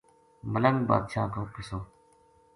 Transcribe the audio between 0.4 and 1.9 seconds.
ملنگ بادشاہ کو قصو